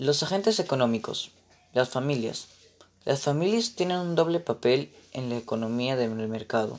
[0.00, 1.32] Los agentes económicos.
[1.74, 2.46] Las familias.
[3.04, 6.78] Las familias tienen un doble papel en la economía del mercado.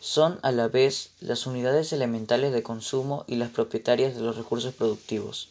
[0.00, 4.74] Son a la vez las unidades elementales de consumo y las propietarias de los recursos
[4.74, 5.50] productivos.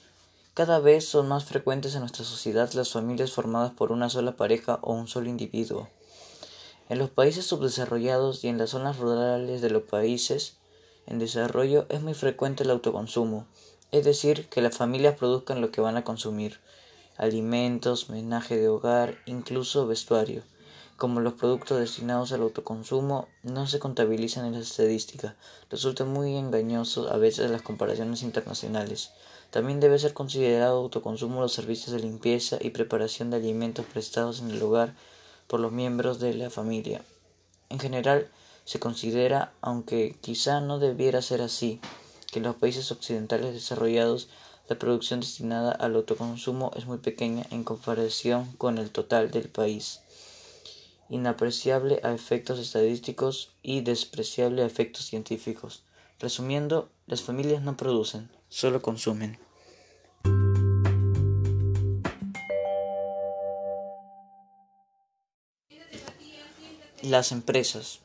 [0.54, 4.80] Cada vez son más frecuentes en nuestra sociedad las familias formadas por una sola pareja
[4.82, 5.88] o un solo individuo.
[6.90, 10.58] En los países subdesarrollados y en las zonas rurales de los países
[11.08, 13.48] en desarrollo es muy frecuente el autoconsumo,
[13.92, 16.60] es decir, que las familias produzcan lo que van a consumir
[17.22, 20.42] alimentos, menaje de hogar, incluso vestuario.
[20.98, 25.36] Como los productos destinados al autoconsumo no se contabilizan en la estadística,
[25.70, 29.12] resulta muy engañoso a veces las comparaciones internacionales.
[29.52, 34.50] También debe ser considerado autoconsumo los servicios de limpieza y preparación de alimentos prestados en
[34.50, 34.96] el hogar
[35.46, 37.04] por los miembros de la familia.
[37.70, 38.30] En general,
[38.66, 41.80] se considera, aunque quizá no debiera ser así,
[42.32, 44.28] que los países occidentales desarrollados
[44.72, 50.00] la producción destinada al autoconsumo es muy pequeña en comparación con el total del país,
[51.10, 55.84] inapreciable a efectos estadísticos y despreciable a efectos científicos.
[56.20, 59.38] Resumiendo, las familias no producen, solo consumen.
[67.02, 68.00] Las empresas.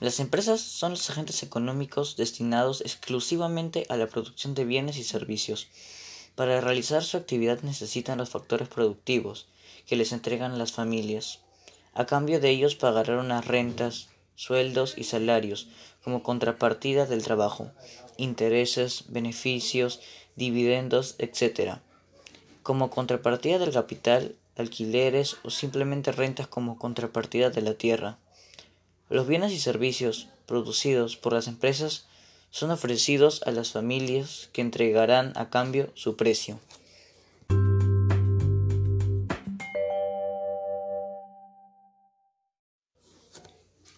[0.00, 5.68] Las empresas son los agentes económicos destinados exclusivamente a la producción de bienes y servicios.
[6.34, 9.46] Para realizar su actividad necesitan los factores productivos
[9.86, 11.40] que les entregan las familias.
[11.92, 15.68] A cambio de ellos pagarán unas rentas, sueldos y salarios
[16.02, 17.70] como contrapartida del trabajo,
[18.16, 20.00] intereses, beneficios,
[20.34, 21.78] dividendos, etc.
[22.62, 28.18] Como contrapartida del capital, alquileres o simplemente rentas como contrapartida de la tierra.
[29.10, 32.04] Los bienes y servicios producidos por las empresas
[32.50, 36.60] son ofrecidos a las familias que entregarán a cambio su precio.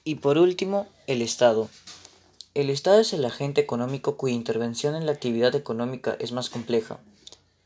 [0.02, 1.68] Y por último, el Estado.
[2.54, 7.00] El Estado es el agente económico cuya intervención en la actividad económica es más compleja.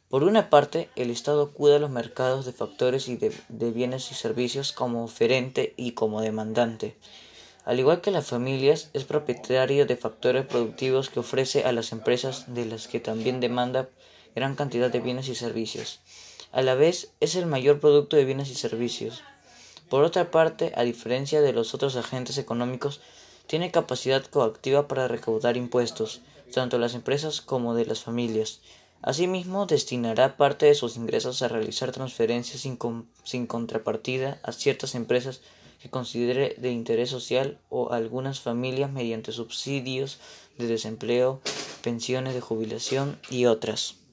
[0.09, 4.17] Por una parte, el Estado cuida los mercados de factores y de, de bienes y
[4.17, 6.97] servicios como oferente y como demandante
[7.67, 12.45] al igual que las familias, es propietario de factores productivos que ofrece a las empresas
[12.47, 13.89] de las que también demanda
[14.37, 15.99] gran cantidad de bienes y servicios.
[16.53, 19.25] A la vez, es el mayor producto de bienes y servicios.
[19.89, 23.01] Por otra parte, a diferencia de los otros agentes económicos,
[23.49, 26.21] tiene capacidad coactiva para recaudar impuestos,
[26.55, 28.61] tanto de las empresas como de las familias.
[29.03, 32.79] Asimismo, destinará parte de sus ingresos a realizar transferencias sin,
[33.25, 35.41] sin contrapartida a ciertas empresas
[35.81, 40.19] que considere de interés social o algunas familias mediante subsidios
[40.59, 41.41] de desempleo,
[41.83, 44.06] pensiones de jubilación y otras.